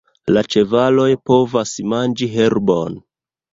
[0.37, 3.01] La ĉevaloj povas manĝi herbon.